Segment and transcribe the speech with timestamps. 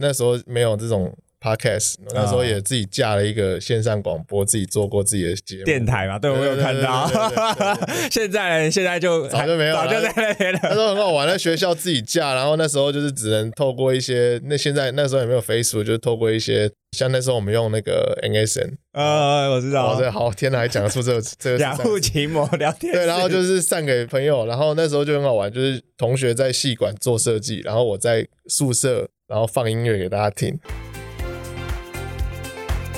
[0.00, 5.64] 那时候没有这种 podcast，那时候也自己架了一个线上广播，自己做过自己的节目。
[5.64, 7.08] 电台嘛，对我有看到。
[8.10, 10.78] 现在呢现在就早就没有了早就在那边了那时。
[10.78, 30.58] 候很好玩，在学校自己架，然后那时候就是只能透过一些，那现在那时候也没有 Facebook，就是透过一些，像那时候我们用那个 NSN，呃，我知哦，道这，好天哪，还讲得出这个 这个雅虎奇摩聊天室，对，然后就是散给朋友，然后那时候就很好玩，就是同学在戏馆做设计，然后我在宿舍，然后放音乐给大家听。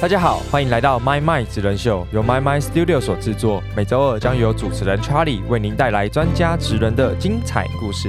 [0.01, 3.63] 大家好，欢迎来到 My My 职人秀，由 My My Studio 所制作。
[3.77, 8.09] 每周二将由主持人 Charlie 为您带来专家职人的精彩故事。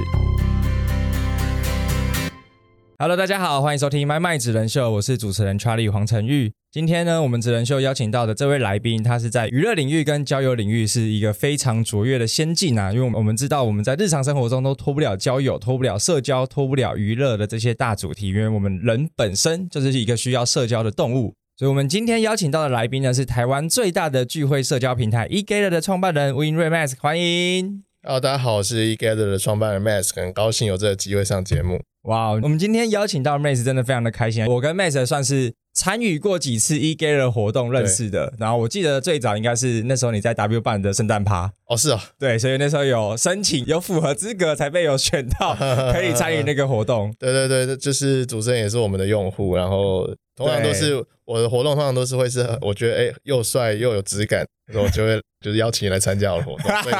[2.98, 6.54] Hello，大家好，欢迎收听《麦麦职人秀》，我是主持人 Charlie 黄晨玉。
[6.74, 12.92] 今天呢，我们职人秀邀请到的这位来宾，他是在娱乐领域跟交友领域是一个非常卓越的先进啊。
[12.92, 21.32] 因为我们知道我们在日常生活中都脱不了交友、脱不了社交、脱不了娱乐的这些大主题，因为我们人本身就是一个需要社交的动物。
[21.56, 27.84] 所以，我们今天邀请到的来宾呢，是台湾最大的聚会社交平台 eGather 的创办人吴英瑞 Max，欢迎。
[28.02, 31.80] Hello，大家好，我是 eGather 的创办人 Max，很高兴有这个机会上节目。
[32.04, 34.44] 哇我们今天邀请到 Max 真的非常的开心。
[34.46, 45.54] 我跟 Max 算是参与过几次 eGather 活动认识的，然后我记得最早应该是那时候你在 W 办的圣诞趴，哦，是哦，对，所以那时候有申请，有符合资格才被有选到，
[45.92, 47.12] 可以参与那个活动。
[47.18, 56.70] 对对对，就是主持人也是我们的用户，然后通常都是我的活动，通常都是会是 我觉得哎又帅又有质感，然后我就会就是邀请你来参加我的活动。
[56.82, 56.94] 所以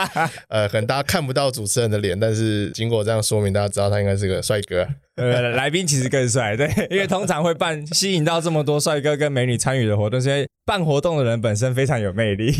[0.48, 4.88] 呃，可能大家看不到主持人的脸，但是经过这样说明，大家知道他应该是个帅哥啊。
[5.16, 12.52] 呃，来宾其实更帅，对，因为 通常会办吸引到这么多帅哥跟美女参与的活动，是因为办活动的人本身非常有魅力。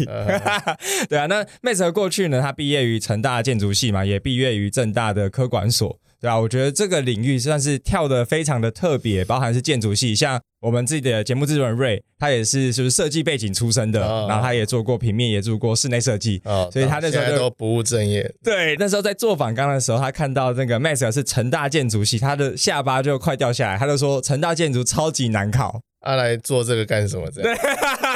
[1.09, 5.99] 对啊，那妹子过去呢，她毕业于成大建筑系嘛，也毕业于正大的科管所。
[6.25, 18.35] 对啊，我觉得这个领域算是跳的非常的特别，包含是建筑系，像我们自己的节目制作人瑞，他也是就是设计背景出身的，哦然后他也做过平面，也做过室内设计，哦，所以他那时候不务正业。
[18.43, 25.79] 对，那时候在做访纲的时候，他看到那个 Max 是成大建筑系，他的下巴就快掉下来，他就说成大建筑超级难考。
[26.01, 27.31] 他、来做这个干什么？
[27.31, 27.59] 这样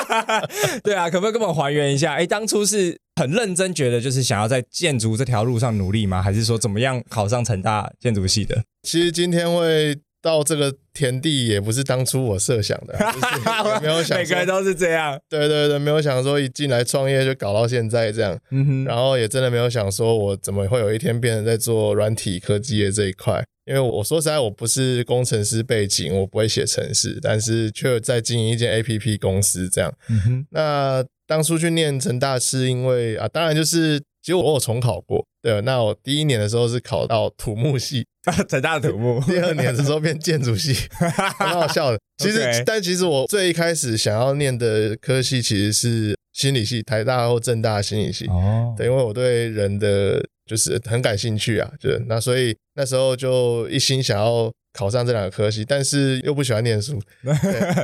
[0.85, 2.15] 对啊，可不可以跟我们还原一下？
[2.15, 6.23] 哎，当初是很认真觉得就是想要在建筑这条路上努力吗？
[6.23, 8.63] 还是说怎么样考上成大建筑系的？
[8.85, 15.19] 其实今天会到这个田地，也不是当初我设想的， 就是也没有想，每个人都是这样。
[15.29, 23.45] 对对对，没有想说一进来创业就搞到现在这样，嗯哼，然后也真的没有想说我怎么会有一天变成在做软体科技的这一块。
[23.67, 29.93] 因为我说实在，我不是工程师背景，我不会写程式，但是却在经营一间 A P P 公司这样。
[30.09, 35.61] 嗯哼，那当初去念成大是因为啊，当然就是其实我有重考过，对。
[35.61, 38.05] 那我第一年的时候是考到土木系，
[38.49, 39.23] 成大的土木。
[39.29, 40.75] 第二年的时候变建筑系，
[41.39, 41.99] 很好笑的。
[42.17, 48.27] 其实但其实我最一开始想要念的科系其实是心理系，台大或政大心理系。
[48.29, 57.01] 哦，对，因为我对人的就是很感兴趣啊，就那所以那时候就一心想要考上这两个科系，但是又不喜欢念书。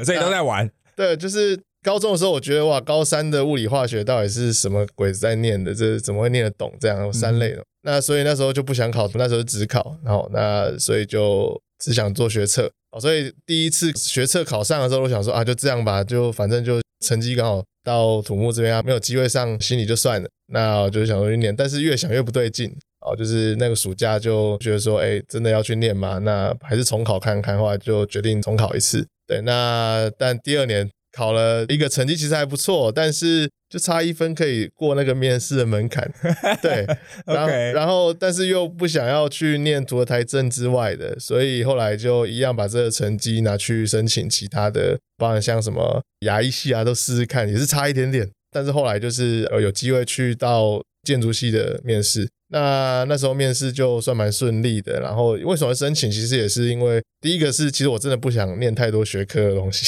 [0.02, 0.70] 所以都在玩。
[0.96, 5.74] 对，就是高中的时候，我觉得哇，高三的物理化学到底是什么鬼子在念的？
[5.74, 6.72] 这怎么会念得懂？
[6.80, 12.70] 这样三类的，那所以那时候就不想考，那时候只考，然后那所以就只想做学测。
[12.90, 20.28] 哦，所以第一次学测考上的时候，我想说啊，就这样吧，就反正就成绩刚好到土木这边啊，没有机会上心里就算了。
[20.50, 22.74] 那我就想说去念，但是越想越不对劲。
[23.06, 26.16] 哦，就是那个暑假就觉得说，哎，真的要去念吗？
[26.20, 29.06] 那还是重考看看，后来就决定重考一次。
[29.26, 36.10] 对，那但第二年考了一个成绩其实还不错，但是就差一分可以过那个面试的门槛。
[36.60, 36.86] 对，
[37.26, 48.28] 然后然后但是又不想要去念除了台政之外的，所以后来就一样把这个成绩拿去申请其他的，包含像什么牙医系啊，都试试看，也是差一点点。
[48.50, 55.00] 但是后来就是呃有机会去到建筑系的面试，那那时候面试就算蛮顺利的。
[55.00, 56.08] 然后为什么申请？
[56.10, 59.86] 其实也是因为第一个是，其实我真的不想念太多学科的东西，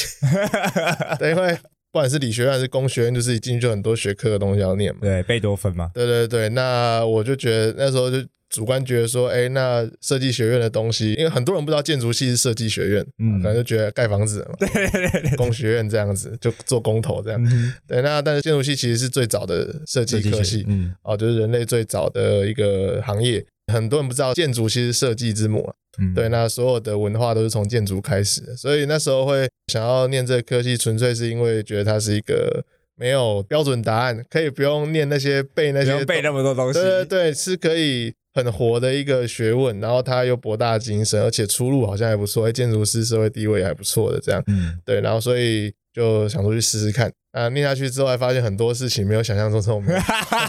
[1.21, 1.53] 对，因为
[1.93, 5.01] 不管是理学院还是工学院，就是一进去就很多学科的东西要念嘛。
[5.03, 5.91] 对，贝多芬嘛。
[5.93, 15.37] 对对对，那我就觉得那时候就主观觉得说，哎，那设计学院的东西，因为很多人不知道建筑系是设计学院，嗯可能就觉得盖房子嘛， 对对对对。
[15.37, 17.45] 工学院这样子就做工头这样。
[17.45, 23.45] 嗯对，那但是建筑系其实是最早的设计科系，嗯，哦，就是人类最早的一个行业。
[23.73, 32.65] 很多人不知道建筑其实设计之母啊，嗯对，那所有的文化都是从建筑开始的，所以那时候会想要念这个科系，纯粹是因为觉得它是一个
[32.97, 36.81] 没有标准答案，可以不用念那些背那些背那么多东西。
[36.81, 47.11] 对对对，是可以很活的一个学问，然后它又博大精深，而且出路好像还不错，哎，建筑师社会地位也还不错的这样，嗯，对，然后所以就想出去试试看。
[47.33, 49.93] 啊，念下去之后，还发现很多事情没有想象中这么美。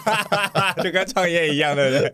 [0.81, 2.13] 就跟创业一样，对不对？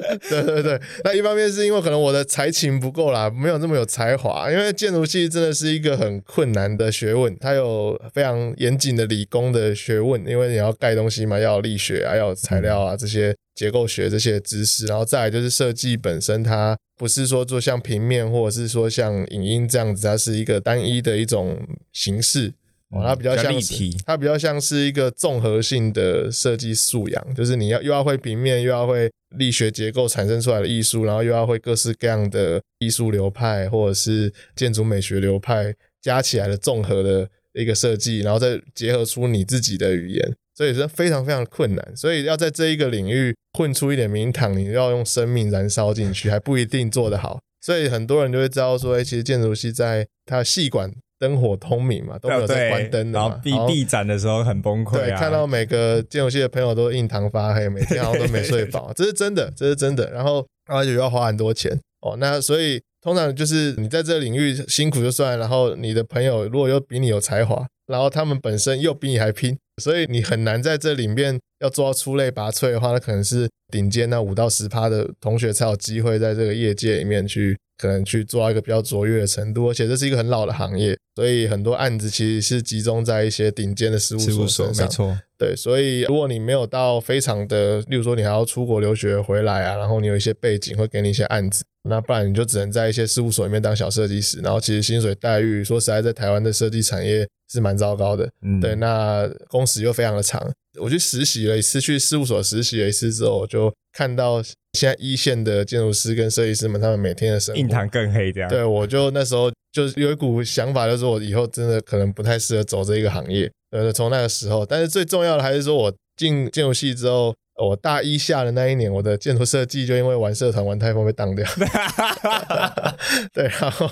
[0.28, 4.50] 对对对，那一方面是因为可能我的才情不够啦，没有那么有才华。
[4.50, 21.58] 因为建筑系真的是一个很困难的学问，它有非常严谨的理工的学问，因为你要盖东西嘛，要有力学啊，要有材料啊，这些结构学这些知识，然后再来就是设计本身，它不是说做像平面或者是说像影音这样子，它是一个单一的一种
[21.92, 22.54] 形式。
[22.94, 41.96] 哦，它比较像是立体，它比较像是一个综合性的设计素养，就是你要又要会平面，又要会力学结构产生出来的艺术，然后又要会各式各样的艺术流派或者是建筑美学流派加起来的综合的一个设计，然后再结合出你自己的语言，所以是非常非常困难。
[41.96, 47.40] 所以要在这一个领域混出一点名堂，你要用生命燃烧进去，还不一定做得好。
[47.60, 50.92] 所以很多人就会知道说，哎，其实建筑系在它的细管。
[51.18, 53.28] 灯火通明嘛，都没有在关灯的嘛。
[53.28, 60.10] 然后闭闭展的时候很崩溃对，看到每个建游系的朋友都印堂发黑，每天好像都没睡饱， 这是真的，这是真的。
[60.10, 62.16] 然后而且要花很多钱哦。
[62.18, 77.56] 那所以通常就是你在这个领域辛苦就算，然后你的朋友如果又比你有才华，然后他们本身又比你还拼，所以你很难在这里面要做到出类拔萃的话，那可能是顶尖那五到十趴的同学才有机会在这个业界里面去。
[77.76, 84.86] 可能去做到一个比较卓越的程度，而且这是一个很老的行业，所以很多案子其实是集中在一些顶尖的事务所身上。
[84.86, 98.28] 没错，对，所以如果你没有到非常的，例如说你还要出国留学回来啊，然后你有一些背景会给你一些案子，那不然你就只能在一些事务所里面当小设计师，然后其实薪水待遇说实在，在台湾的设计产业是蛮糟糕的。
[98.42, 100.50] 嗯，对，那工时又非常的长。
[100.80, 104.42] 我去实习了一次，去事务所实习了一次之后，我就看到。
[104.74, 108.50] 现在一线的建筑师跟设计师们，他们每天的生活，印堂更黑这样。
[108.50, 113.48] 对，我就那时候就有一股想法，就是我以后真的可能不太适合走这一个行业。
[113.74, 121.44] 呃，从那个时候，但是最重要的还是说，我进建筑系之后，我大一下的那一年，我的建筑设计就因为玩社团玩太疯被当掉。
[123.34, 123.90] 对，然后，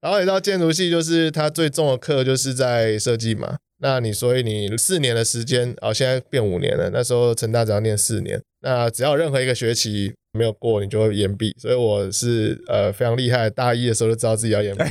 [0.00, 3.58] 然后你知道建筑系，就是它最重的课就是在设计嘛。
[3.82, 6.88] 那你所以你四年的时间，哦，现在变五年了。
[6.94, 11.54] 那时候成大只要念四年，那只要任何一个学期没有过，你就会延毕。
[11.58, 14.84] 所以我是呃非常厉害，大一的时候就知道自己要延毕，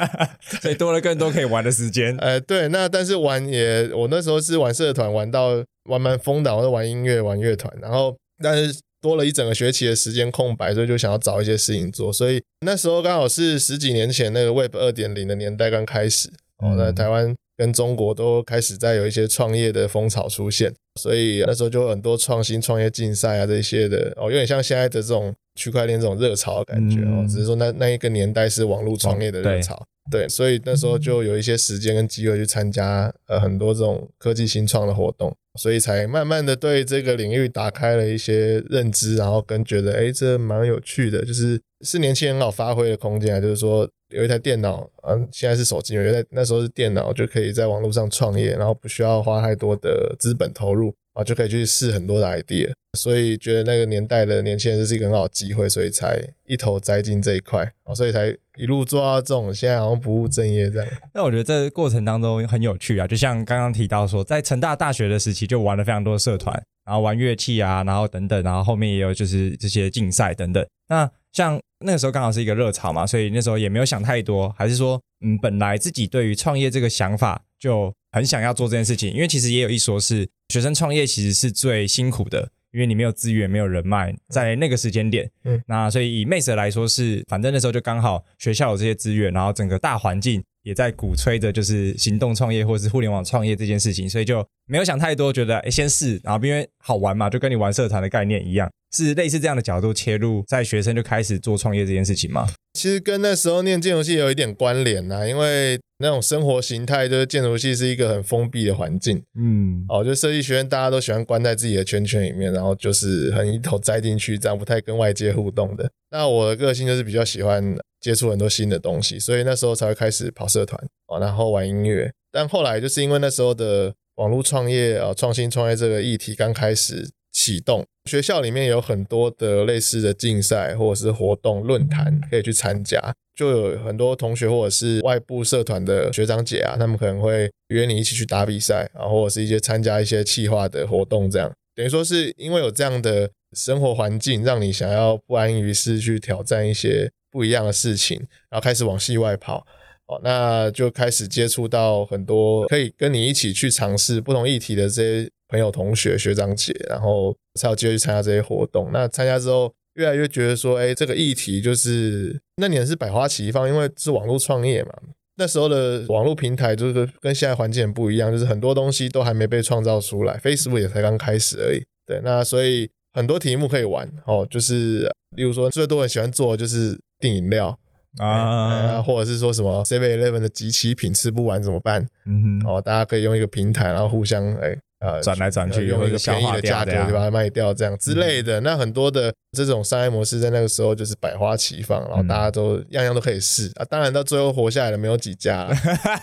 [0.60, 2.16] 所以多了更多可以玩的时间。
[2.20, 12.12] 呃，对，那但是玩也，我那时候是玩社团，玩到玩蛮疯的，我在玩音乐，玩乐团，然后但是多了一整个学期的时间空白，所以就想要找一些事情做。
[12.12, 17.34] 所以那时候刚好是十几年前那个 Web 二点零的年代刚开始，哦，在台湾。
[17.58, 43.90] 跟中国都开始在有一些创业的风潮出现，所以那时候就很多创新创业竞赛啊这些的哦，有点像现在的这种区块链这种热潮的感觉哦，只是说那那一个年代是网络创业的热潮，对，所以那时候就有一些时间跟机会去参加呃很多这种科技新创的活动，所以才慢慢的对这个领域打开了一些认知，然后跟觉得哎这蛮有趣的，就是是年轻人很好发挥的空间啊，就是说。
[44.10, 60.88] 有一台电脑，嗯，现在是手机，有在那时候是电脑，就可以在网络上创业，然后不需要花太多的资本投入，啊，就可以去试很多的 idea，所以觉得那个年代的年轻人是一个很好的机会，所以才一头栽进这一块，所以才一路做到这种现在好像不务正业这样。
[61.12, 66.54] 那我觉得这过程当中很有趣啊，就像刚刚提到说，在成大大学的时期就玩了非常多社团，
[66.86, 71.10] 然后玩乐器啊，然后等等，然后后面也有就是这些竞赛等等，那。
[71.38, 98.68] 像那个时候刚好是一个热潮嘛，所以那时候也没有想太多，还是说，嗯，本来自己对于创业这个想法就很想要做这件事情，因为其实也有一说是学生创业其实是最辛苦的，因为你没有资源，没有人脉，在那个时间点，嗯，那所以以妹子来说是，反正那时候就刚好学校有这些资源，然后整个大环境也在鼓吹着就是行动创业或者是互联网创业这件事情，所以就没有想太多，觉得哎先试，然后因为好玩嘛，就跟你玩社团的概念一样。
[98.92, 102.48] 是类似这样的角度切入，在学生就开始做创业这件事情吗？
[102.74, 115.90] 其实跟那时候念建筑系有一点关联呐，因为那种生活形态就是建筑系是一个很封闭的环境，嗯，哦，就设计学院大家都喜欢关在自己的圈圈里面，然后就是很一头栽进去，这样不太跟外界互动的。
[116.10, 122.10] 那我的个性就是比较喜欢接触很多新的东西，所以那时候才会开始跑社团哦，然后玩音乐。
[122.30, 127.10] 但后来就是因为那时候的网络创业啊，创新创业这个议题刚开始。
[127.38, 133.00] 启动学校里面有很多的类似的竞赛或者是活动论坛可以去参加，
[133.36, 141.52] 就有很多同学或者是外部社团的学长姐啊，他们可能会约你一起去打比赛啊，或者是一些参加一些企划的活动这样。
[141.76, 148.18] 等于说是因为有这样的生活环境，让你想要不安于世去挑战一些不一样的事情，
[148.50, 149.64] 然后开始往戏外跑。
[150.06, 158.90] 哦，那就开始接触到很多可以跟你一起去尝试不同议题的这些朋友、同学、学长姐，然后才有机会去参加这些活动。
[158.92, 164.92] 那参加之后，越来越觉得说，哎，这个议题就是那年是百花齐放，因为是网络创业嘛。
[165.36, 171.82] 那时候的网络平台就是跟现在环境不一样，就是很多东西都还没被创造出来，Facebook 也才刚开始而已。
[172.06, 177.78] 对，那所以很多题目可以玩哦，就是例如说最多人喜欢做的就是订饮料。
[178.16, 182.04] 啊，或者是说什么 Seven Eleven 的集齐品吃不完怎么办？
[182.26, 188.60] 嗯哼，哦，大家可以用一个平台，然后互相哎呃转来转去，用一个便宜的价格就把它卖掉，这样之类的。
[188.60, 193.84] 那很多的这种商业模式在那个时候就是百花齐放，然后大家都样样都可以试啊。
[193.84, 195.68] 当然到最后活下来的没有几家，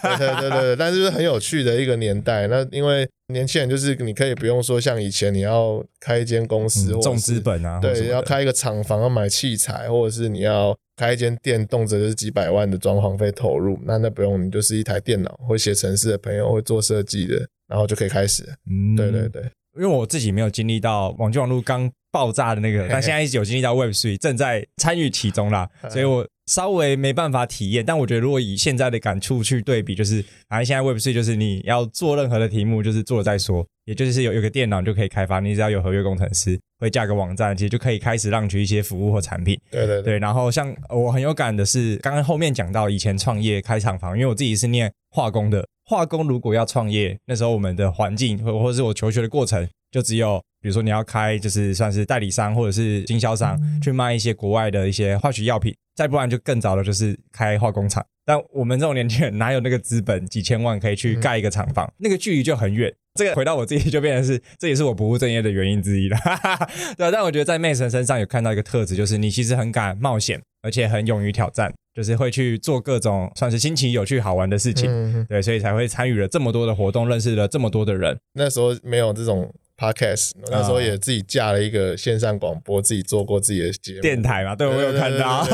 [0.02, 2.48] 对对对对，但是是很有趣的一个年代。
[2.48, 10.76] 那因为年轻人就是你可以不用说像以前你要开一间公司重资本啊，对，要开一个厂房要买器材，或者是你要。
[10.98, 18.44] 开一间店，动辄就是几百万的装潢费投入，那那不用，你就是一台电脑，会写程式的朋友，会做设计的，然后就可以开始。
[18.70, 19.42] 嗯，对对对，
[19.78, 27.84] 因为我自己没有经历到网际网络刚爆炸的那个，但现在有经历到 Web Three，正在参与其中啦， 所以我稍微没办法体验。
[27.86, 33.66] 但我觉得如果以现在的感触去对比，就是反正现在 Web Three 就是你要做任何的题目，就是做了再说。
[33.86, 39.56] 也就是有有个电脑就可以开发，你只要有合约工程师，会架个网站，其实就可以开始让取一些服务或产品。
[39.70, 40.18] 对对对。
[40.18, 58.06] 然后像我很有感的是，刚刚后面讲到以前创业开厂房，因为我自己是念化工的，化工如果要创业，那时候我们的环境或或者是我求学的过程，就只有比如说你要开就是算是代理商或者是经销商去卖一些国外的一些化学药品，再不然就更早的就是开化工厂。
[58.26, 61.88] 但我们这种年轻人哪有那个资本几千万可以去盖一个厂房？
[61.98, 62.92] 那个距离就很远。
[63.14, 66.18] 这个回到我自己就变成是，这也是我不务正业的原因之一了。
[66.98, 75.26] 对，但我觉得在 Mason 身上有看到一个特质，就是你其实很敢冒险，而且很勇于挑战，就是会去做各种算是新奇、有趣、好玩的事情。
[75.30, 78.18] 对，所以才会参与了这么多的活动，认识了这么多的人。
[78.34, 79.54] 那时候没有这种。
[79.78, 84.02] Podcast 那时候也自己架了一个线上广播，自己做过自己的节目。
[84.02, 85.46] 电台嘛，对我有看到。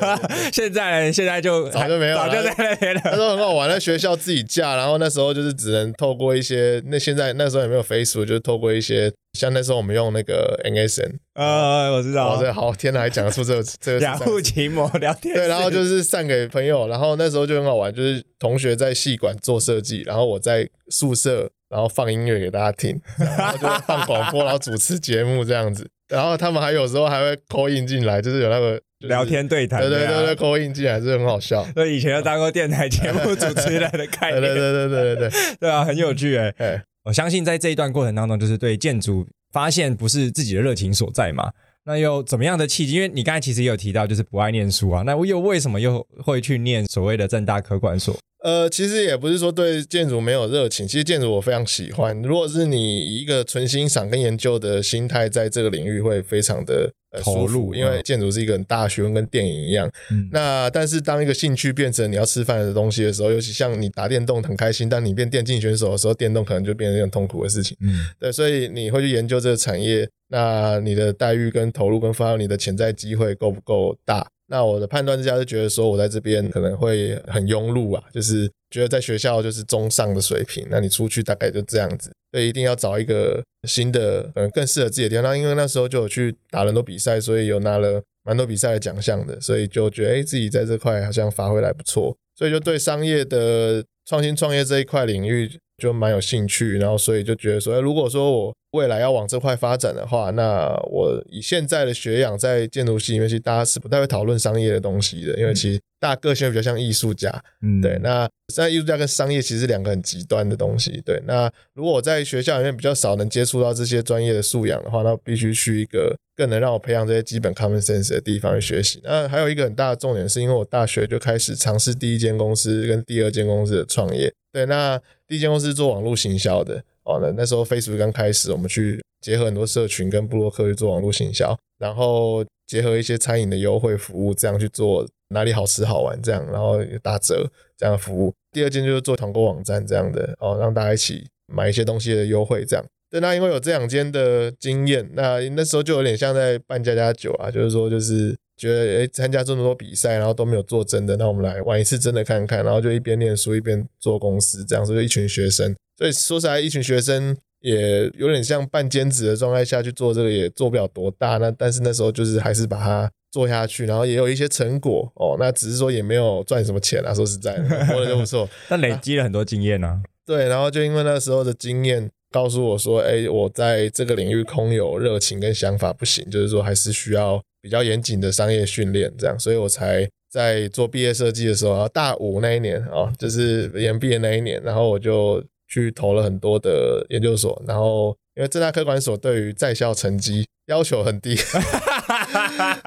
[0.52, 3.00] 现在现在就早就没有，早就在那边了。
[3.04, 11.14] 那时候很好玩，在学校自己架，然后那时候就是只能透过一些，那现在那时候也没有 Facebook，就是透过一些，像那时候我们用那个 NSN。
[11.34, 12.38] 呃，我知道。
[12.38, 14.00] 这好，天哪，还讲得出这个这个。
[14.00, 15.34] 雅虎奇摩聊天。
[15.34, 21.50] 对，然后就是散给朋友，然后那时候就很好玩，就是同学在戏馆做设计，然后我在宿舍。
[21.70, 25.88] 然后放音乐给大家听， 然后就放广播，然后主持节目这样子。
[26.08, 29.80] 然后他们还有时候还会 call in 进来，就是有那个聊天对谈。
[29.80, 31.64] 对对对对，call in 进来是很好笑。
[31.72, 34.42] 对，以前有当过电台节目主持人的概念。
[34.42, 36.52] 对对对对对对对啊，很有趣哎。
[36.58, 41.52] 哎，我相信在这一段过程当中，就是对建筑发现不是自己的热情所在嘛。
[41.84, 42.94] 那又怎么样的契机？
[42.94, 45.02] 因为你刚才其实也有提到，就是不爱念书啊。
[45.06, 48.16] 那我又为什么又会去念所谓的正大科管所？
[48.42, 52.20] 呃，其实也不是说对建筑没有热情，其实建筑我非常喜欢。
[52.22, 56.90] 如果是你一个纯欣赏跟研究的心态，在这个领域会非常的
[57.22, 59.90] 投入，因为建筑是一个很大学问，跟电影一样。
[60.32, 67.76] 那但是当一个兴趣变成你要吃饭的东西的时候，尤其像你打电动很开心，但你变电竞选手的时候，电动可能就变成一种痛苦的事情。
[67.82, 74.26] 嗯，对，所以你会去研究这个产业，那你的待遇跟投入跟发挥你的潜在机会够不够大？
[74.50, 85.22] 那我的判断之下是觉得说，我在这边可能会很庸碌啊，就是觉得在学校就是中上的水平，那你出去大概就这样子，所以一定要找一个新的，可能更适合自己的地方。
[85.24, 95.50] 那因为那时候就有去打很多比赛，所以有拿了蛮多比赛的奖项的，所以就觉得哎，自己在这块好像发挥来不错，所以就对商业的创新创业这一块领域。
[95.80, 107.30] 就蛮有兴趣，然后所以就觉得说，如果说我未来要往这块发展的话，那我以现在的学养，在建筑系里面，其实大家是不太会讨论商业的东西的，因为其实大家个性比较像艺术家，
[107.62, 107.98] 嗯，对。
[108.02, 111.20] 那在艺术家跟商业其实是两个很极端的东西，对。
[111.26, 119.00] 那如果我在学校里面比较少能接触到这些专业的素养的话，那必须去一个更能让我培养这些基本 common sense 的地方去学习。
[119.02, 124.32] 那还有一个很大的重点，是因为我大学就开始尝试第一间公司跟第二间公司的创业。
[124.52, 138.32] 对，那第一间公司做网络行销的哦，那那时候 Facebook 刚开始，我们去结合很多社群跟布洛克去做网络行销，然后结合一些餐饮的优惠服务，这样去做哪里好吃好玩这样，然后打折这样的服务。
[138.52, 142.84] 第二间就是做团购网站这样的哦，让大家一起买一些东西的优惠这样。
[143.10, 148.36] 对，那因为有这两间的经验，那那时候就有点像在办家家酒啊，就是说就是。
[148.60, 152.62] 觉得诶，参加这么多比赛，然后都没有做真的，那我们来玩一次真的看看。
[152.62, 155.74] 然后就一边念书一边做公司，这样子就一群学生。
[156.00, 161.36] 所以说实在，一群学生也有点像半兼职的状态下去做这个，也做不了多大。
[161.36, 165.36] 那但是那时候就是还是把它做下去，然后也有一些成果哦。
[165.38, 168.48] 那只是说也没有赚什么钱啊，说实在的，活得就不错。
[168.66, 170.00] 但累积了很多经验呢。
[170.24, 191.36] 对，然后就因为那时候的经验告诉我说，哎，我在这个领域空有热情跟想法不行，就是说还是需要比较严谨的商业训练，这样，所以我才在做毕业设计的时候，大五那一年啊，就是研毕业那一年，然后我就去投了很多的研究所，然后因为正大科管所对于在校成绩要求很低。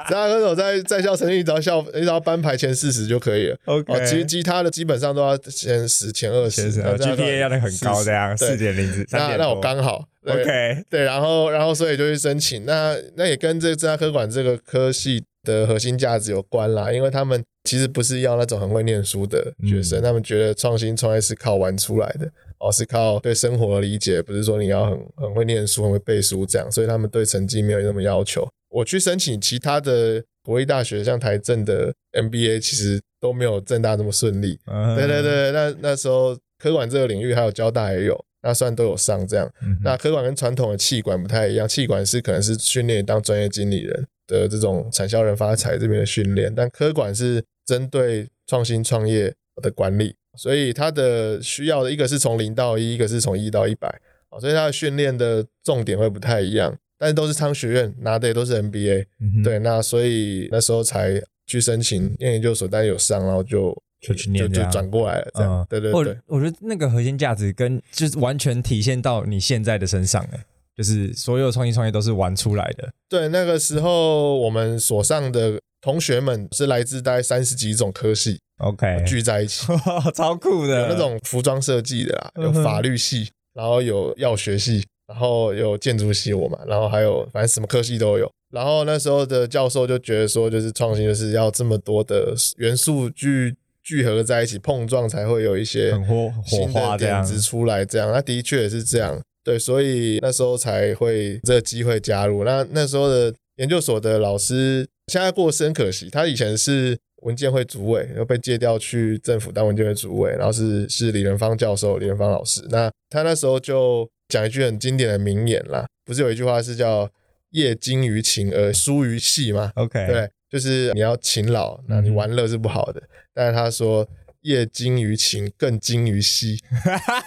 [0.10, 3.58] 正大科所在在校成绩只要校只要班排前四十就可以了。
[3.66, 12.66] OK，其实其他的基本上都要前十、前二十，GPA 要的很高，这样四点零那那我刚好 OK，对，然后然后所以就去申请。
[12.66, 22.30] 那那也跟这个正大科管这个科系的核心价值有关啦，因为他们其实不是要那种很会念书的学生，他们觉得创新创业是靠玩出来的，
[22.64, 28.48] 哦，是靠对生活的理解，不是说你要很很会念书、很会背书这样，所以他们对成绩没有那么要求。
[28.70, 34.58] 我去申请其他的国立大学，像台政的 MBA，其实都没有政大这么顺利。
[34.96, 39.52] 对对对，那那时候科管这个领域，还有交大也有，那算都有上这样。
[39.84, 54.02] 那科管跟传统的气管不太一样，气管是可能是训练当专业经理人的这种产销人发财这边的训练，但科管是针对创新创业的管理，所以他的需要的一个是从零到一，一个是从一到一百，
[54.40, 56.78] 所以他的训练的重点会不太一样。
[56.98, 59.06] 但是都是商学院拿的也都是 MBA，
[59.44, 66.18] 对，那所以那时候才去申请念研究所，但有上，然后就就去念，就转过来了，这样，对对对。
[66.28, 70.46] 我觉得那个核心价值跟就是完全体现到你现在的身上，哎，
[70.78, 72.90] 就是所有创新创业都是玩出来的。
[73.10, 79.68] 对，那个时候我们所上的同学们是来自大概三十几种科系，OK，聚在一起，
[80.16, 84.84] 超酷的，有那种服装设计的啦，有法律系，然后有药学系。
[85.06, 88.32] 然后有建筑系我嘛，然后还有反正什么科系都有。
[88.52, 93.54] 然后那时候的教授就觉得说，就是创新就是要这么多的元素聚
[93.84, 97.84] 聚合在一起碰撞，才会有一些很火火花点子出来。
[97.86, 99.22] 这样，那的确也是这样。
[99.44, 102.46] 对，所以那时候才会这个机会加入。
[102.46, 112.66] 那那时候的研究所的老师现在过世很可惜，他以前是文件会主委，又被借调去政府当文件会主委，然后是是李仁芳教授、李仁芳老师。
[112.70, 114.10] 那他那时候就。
[114.30, 117.08] 讲一句很经典的名言啦，不是有一句话是叫
[117.52, 123.04] “业精于勤而疏于细”吗？OK，对，就是你要勤劳，那你玩乐是不好的。
[123.32, 124.08] 但是他说
[124.42, 126.58] “业精于勤，更精于细”，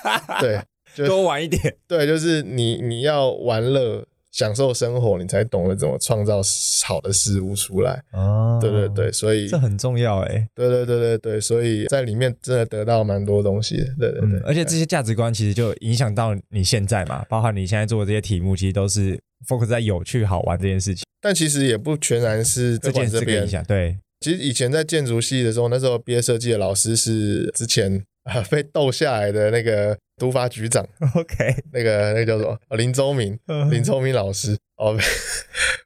[0.41, 0.61] 对，
[0.97, 1.77] 就多玩一点。
[1.87, 4.05] 对，就是你你要玩乐。
[4.33, 6.41] 享受生活，你才懂得怎么创造
[6.85, 8.03] 好的事物出来。
[8.13, 10.47] 哦，对对对，所以这很重要哎。
[10.55, 13.85] 对对对对对，所以在里面真的得到蛮多东西的。
[13.99, 21.05] 对对对，而且这些价值观其实就影响到你现在嘛，包含你现在做的这些题目，其实都是 focus 在有趣好玩这件事情。
[21.21, 23.65] 但其实也不全然是这件这边影响。
[23.65, 28.05] 对，其实以前在建筑系的时候，那时候毕业设计的老师是之前
[28.51, 29.97] 被斗下来的那个。
[30.19, 30.83] 督发局长，
[31.15, 32.59] OK， 那个那个叫什么？
[32.79, 33.39] 林周明，
[33.71, 34.97] 林周明老师哦，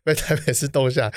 [0.05, 1.11] 被台北市斗下，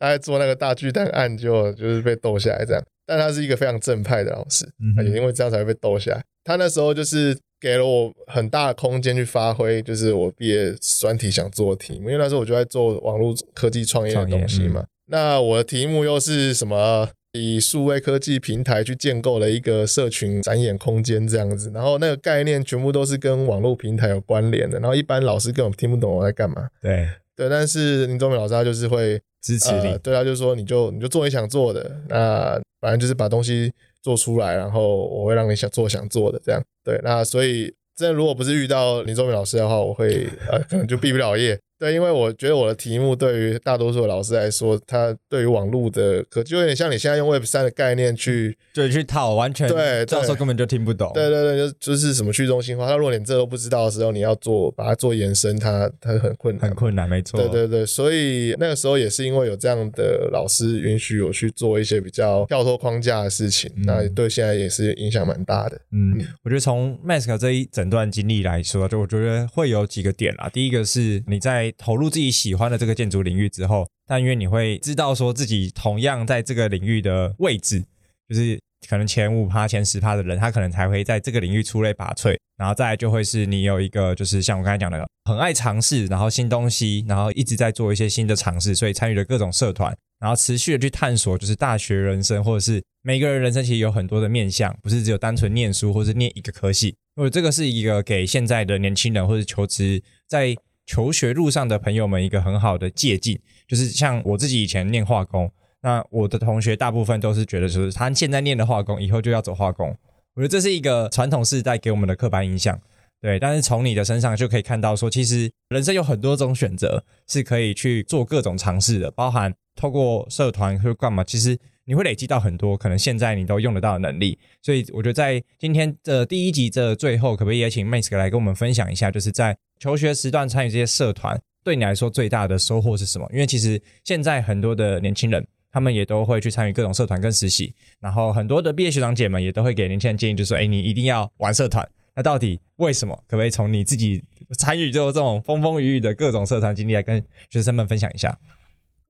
[0.00, 2.82] 他在做那个大巨蛋案，就就是被斗下来这样。
[3.06, 4.68] 但他是一个非常正派的老师，
[5.04, 6.20] 也因为这样才会被斗下来。
[6.42, 12.10] 他那时候就是给了我很大的空间去发挥，就是我毕业专题想做的题目。
[12.10, 14.84] 因为那时候我就在做网络科技创业的东西嘛。
[15.08, 17.08] 那我的题目又是什么？
[17.36, 26.68] 以数位科技平台去建构了一个社群展演空间，这样子，然后那个概念全部都是跟网络平台有关联的，然后一般老师根本听不懂我在干嘛。
[26.80, 33.70] 对对，但是林宗明老师他就是会支持你，对他就是说你就你就做你想做的，那反正就是把东西
[34.02, 36.62] 做出来，然后我会让你想做想做的这样。
[36.82, 41.58] 对，那所以真的如果不是遇到林宗明老师的话，我会呃可能就毕不了业。
[41.78, 51.10] 对，因为我觉得我的题目对于大多数的老师来说，他对于网络的可就有点像你现在用 Web 三的概念去对去套，完全对教授根本就听不懂。
[51.14, 57.40] 对对对，就就是什么去中心化，他如果连这都不知道的时候，你要做把它做延伸，他他很困难，很困难，没错。
[57.40, 65.78] 对对对，所以那个时候也是因为有这样的老师允许我去做一些比较跳脱框架的事情，那对现在也是影响蛮大的。
[65.92, 70.48] 嗯，我觉得从 Mask 这一整段经历来说，就我觉得会有几个点啦。
[70.52, 77.84] 第一个是你在投入自己喜欢的这个建筑领域之后，但因为你会知道说自己同样在这个领域的位置，
[78.28, 82.36] 就是可能前五趴、前十趴的人，他可能才会在这个领域出类拔萃。
[82.56, 96.96] 然后再来就会是你有一个，就是像我刚才讲的，很爱尝试，然后新东西，然后一直在做一些新的尝试，所以参与了各种社团，然后持续的去探索，就是大学人生，或者是每个人人生其实有很多的面向，不是只有单纯念书或者念一个科系。
[97.16, 105.50] 我这个是一个给现在的年轻人或者求职在求学路上的朋友们一个很好的借鉴，就是像我自己以前念化工，
[105.82, 109.88] 那我的同学大部分都是觉得说他现在念的化工，以后就要走化工。
[110.34, 112.78] 我觉得这是一个传统世代给我们的刻板印象，
[113.20, 113.38] 对。
[113.38, 124.38] 但是从你的身上就可以看到说，其实人生有很多种选择是可以去做各种尝试的，包含透过社团或干嘛，其实你会累积到很多可能现在你都用得到的能力。
[124.60, 133.26] 所以我觉得在今天的第一集的最后，可不可以也请 Max 来跟我们分享一下，就是在求学时段参与这些社团，对你来说最大的收获是什么？
[133.32, 141.88] 因为其实现在很多的年轻人，他们也都会去参与各种社团跟实习，然后很多的毕业学长姐们也都会给年轻人建议，就说，哎，你一定要玩社团。
[142.14, 143.14] 那到底为什么？
[143.28, 144.24] 可不可以从你自己
[144.58, 148.36] 参与就这种风风雨雨的各种社团经历来跟学生们分享一下？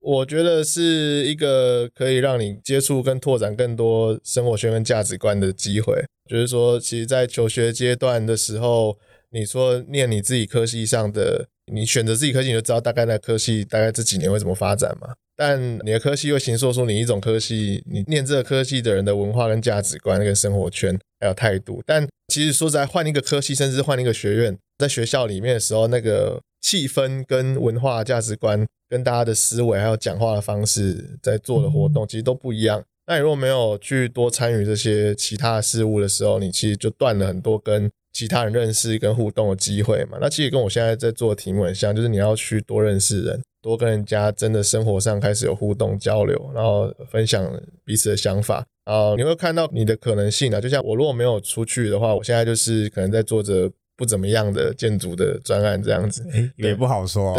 [0.06, 6.04] 我觉得是一个可以让你接触跟拓展更多生活圈跟价值观的机会。
[6.30, 8.96] 就是说，其实，在求学阶段的时候，
[9.32, 15.08] 你说念你自己科系上的，你选择自己科系，你就知道大概那科系大概这几年会怎么发展嘛。
[15.36, 21.82] 但你的科系又形塑出你一种科系，你念这个科系的人的文化跟价值观、那个生活圈还有态度。
[21.84, 32.83] 但其实说实在，换一个科系，甚至换一个学院，在学校里面的时候，那个气氛跟文化价值观、跟大家的思维还有讲话的方式，在做的活动其实都不一样。
[33.07, 40.18] 那你如果没有去多参与这些其他的事物的时候，你其实就断了很多跟其他人认识跟互动的机会嘛。
[40.20, 47.48] 那其实跟我现在在做的题目很像，就是你要去多认识人，多跟人家真的生活上开始有互动交流，然后分享
[47.85, 50.61] 彼此的想法，然后你会看到你的可能性啊。
[50.61, 56.22] 就像我如果没有出去的话，我现在就是可能在做着不怎么样的建筑的专案这样子，
[56.56, 57.35] 也不好说，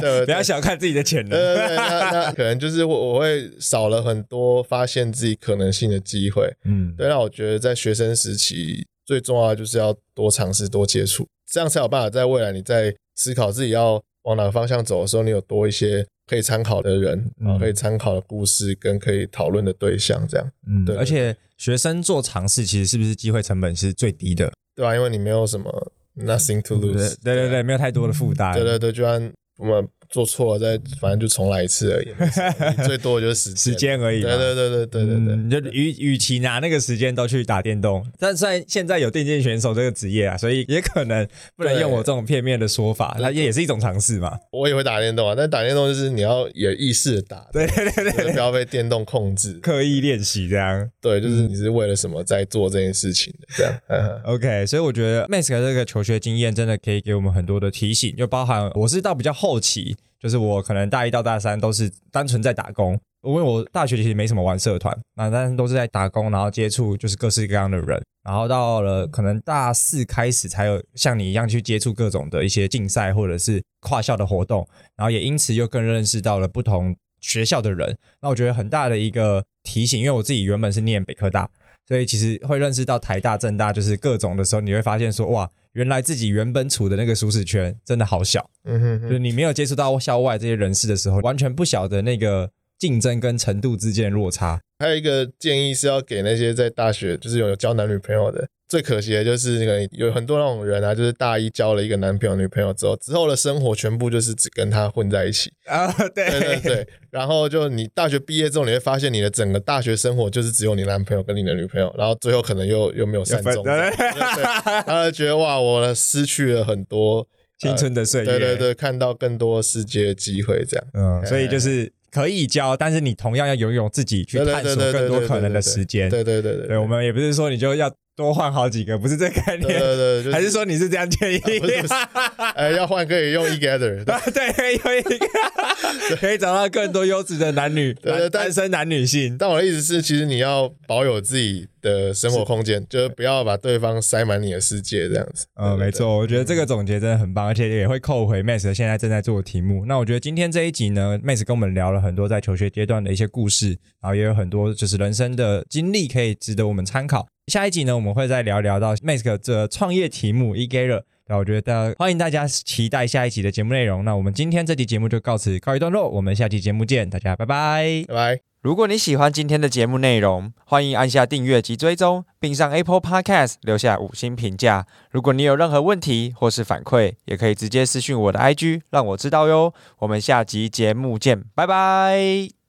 [0.00, 1.30] 对 不要小看自己的潜能。
[1.30, 6.52] 对对对，那那可能就是我我会少了很多发现自己可能性的机会。
[6.64, 20.50] 嗯，对，那我觉得在学生时期最重要的就是要多尝试、多接触，这样才有办法在未来你在思考自己要往哪个方向走的时候，你有多一些可以参考的人，然后可以参考的故事跟可以讨论的对象，这样。
[20.68, 24.52] 嗯，对而且学生做尝试，其实是不是机会成本是最低的？
[24.74, 27.16] 对啊，因为你没有什么 nothing to lose。
[27.22, 28.54] 对对对，没有太多的负担。
[28.54, 32.06] 对对对，就算我们做错了，再反正就重来一次而已，
[32.86, 33.56] 最多就是时间。
[33.56, 34.28] 时间而已嘛。
[34.28, 35.34] 对对对对对对对。
[35.34, 44.38] 嗯，就与与其拿那个时间都去打电动，但虽然现在有电竞选手这个职业啊，所以也可能不能用我这种片面的说法，那也也是一种尝试嘛。
[44.52, 49.54] 我也会打电动啊，但打电动就是你要有意识的打，对对对不要被电动控制。
[49.54, 50.88] 刻意练习这样。
[51.00, 54.20] 对，就是你是为了什么在做这件事情的，这样。
[54.26, 74.64] OK，所以我觉得 Mask 这个求学经验真的可以给我们很多的提醒，就包含我是到比较后期，就是我可能大一到大三都是单纯在打工，因为我大学其实没什么玩社团，那但是都是在打工，然后接触就是各式各样的人，然后到了可能大四开始才有像你一样去接触各种的一些竞赛或者是跨校的活动，
[74.96, 77.98] 然后也因此又更认识到了不同学校的人。
[78.20, 81.50] 那我觉得很大的一个提醒，因为我自己原本是念北科大，
[81.88, 94.60] 所以其实会认识到台大、政大就是各种的时候，你会发现说哇，原来自己原本处的那个舒适圈真的好小，嗯哼哼就是你没有接触到校外这些人士的时候，完全不晓得那个竞争跟程度之间的落差。
[94.78, 105.52] 还有一个建议是要给那些在大学就是有交男女朋友的，最可惜的就是那个有很多那种人啊，就是大一交了一个男朋友女朋友之后，之后的生活全部就是只跟他混在一起。
[105.66, 120.86] 啊，对对对对，然后就你大学毕业之后，你会发现你的整个大学生活就是只有你男朋友跟你的女朋友，然后最后可能又又没有善终， 对对对，他就觉得哇，我失去了很多青春的岁月，对对对，看到更多世界的机会，这样。
[120.94, 126.08] 嗯，所以就是可以教，但是你同样要拥有自己去探索更多可能的时间。
[126.08, 131.40] 对对对对对，我们也不是说你就要多换好几个，不是这个概念，对对，就是还是说你是这样建议？
[132.76, 139.36] 要换可以用 eGather，对对，可以用一个可以找到更多优质的男女， 对对但单身男女性。
[139.38, 145.46] 但我的意思是，其实你要保有自己的生活空间，就是不要把对方塞满你的世界，这样子。
[145.54, 149.86] 嗯，没错，我觉得这个总结真的很棒，而且也会扣回 Max 现在正在做的题目。
[149.86, 153.68] 那我觉得今天这一集呢，Max 跟我们聊了很多在求学阶段的一些故事，
[154.02, 157.26] 然后也有很多就是人生的经历可以值得我们参考。
[157.48, 164.04] 下一集呢，我们会再聊聊到 Mask 这创业题目 e g a r 那我觉得欢迎大家期待下一集的节目内容。
[164.04, 168.04] 那我们今天这期节目就告此告一段落，我们下期节目见，大家拜拜。
[168.06, 168.40] 拜拜。
[168.60, 174.86] 如果你喜欢今天的节目内容，欢迎按下订阅及追踪，并上 Apple Podcast 留下五星评价。
[175.10, 179.74] 如果你有任何问题或是反馈，也可以直接私讯我的 IG，让我知道哟。
[179.98, 182.61] 我们下集节目见，拜拜。